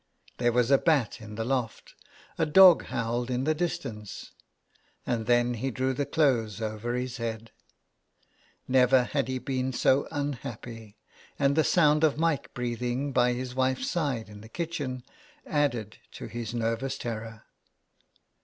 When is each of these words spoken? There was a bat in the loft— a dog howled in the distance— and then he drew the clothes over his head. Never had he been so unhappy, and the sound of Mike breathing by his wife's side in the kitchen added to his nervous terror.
There 0.39 0.51
was 0.51 0.71
a 0.71 0.79
bat 0.79 1.21
in 1.21 1.35
the 1.35 1.45
loft— 1.45 1.93
a 2.39 2.45
dog 2.47 2.85
howled 2.85 3.29
in 3.29 3.43
the 3.43 3.53
distance— 3.53 4.31
and 5.05 5.27
then 5.27 5.53
he 5.53 5.69
drew 5.69 5.93
the 5.93 6.07
clothes 6.07 6.59
over 6.59 6.95
his 6.95 7.17
head. 7.17 7.51
Never 8.67 9.03
had 9.03 9.27
he 9.27 9.37
been 9.37 9.71
so 9.71 10.07
unhappy, 10.09 10.97
and 11.37 11.55
the 11.55 11.63
sound 11.63 12.03
of 12.03 12.17
Mike 12.17 12.51
breathing 12.55 13.11
by 13.11 13.33
his 13.33 13.53
wife's 13.53 13.91
side 13.91 14.27
in 14.27 14.41
the 14.41 14.49
kitchen 14.49 15.03
added 15.45 15.99
to 16.13 16.25
his 16.25 16.51
nervous 16.55 16.97
terror. 16.97 17.43